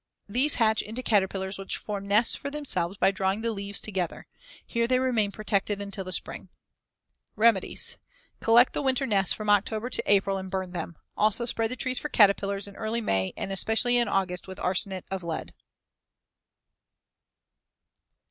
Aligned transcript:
These 0.27 0.55
hatch 0.55 0.81
into 0.81 1.03
caterpillars 1.03 1.59
which 1.59 1.77
form 1.77 2.07
nests 2.07 2.35
for 2.35 2.49
themselves 2.49 2.97
by 2.97 3.11
drawing 3.11 3.41
the 3.41 3.51
leaves 3.51 3.79
together. 3.79 4.25
Here 4.65 4.87
they 4.87 4.97
remain 4.97 5.31
protected 5.31 5.79
until 5.79 6.03
the 6.03 6.11
spring. 6.11 6.45
See 6.45 6.49
Fig. 7.35 7.37
103. 7.37 7.45
Remedies: 7.45 7.97
Collect 8.39 8.73
the 8.73 8.81
winter 8.81 9.05
nests 9.05 9.31
from 9.31 9.51
October 9.51 9.91
to 9.91 10.01
April 10.11 10.37
and 10.39 10.49
burn 10.49 10.71
them. 10.71 10.95
Also 11.15 11.45
spray 11.45 11.67
the 11.67 11.75
trees 11.75 11.99
for 11.99 12.09
caterpillars 12.09 12.67
in 12.67 12.75
early 12.77 12.99
May 12.99 13.31
and 13.37 13.51
especially 13.51 13.95
in 13.97 14.07
August 14.07 14.47
with 14.47 14.59
arsenate 14.59 15.05
of 15.11 15.21
lead. 15.23 15.53